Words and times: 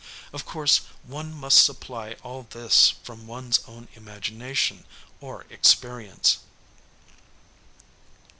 Of 0.33 0.45
course 0.47 0.81
one 1.03 1.31
must 1.31 1.63
supply 1.63 2.13
all 2.23 2.47
this 2.49 2.95
from 3.03 3.27
one's 3.27 3.59
own 3.67 3.87
imagination 3.95 4.83
or 5.19 5.45
experience. 5.51 6.39